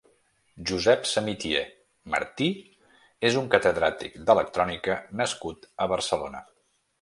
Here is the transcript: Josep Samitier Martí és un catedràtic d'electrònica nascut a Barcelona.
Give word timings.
Josep 0.69 1.03
Samitier 1.09 1.59
Martí 2.15 2.47
és 3.29 3.37
un 3.43 3.51
catedràtic 3.57 4.17
d'electrònica 4.31 4.97
nascut 5.21 5.69
a 5.87 5.91
Barcelona. 5.95 6.43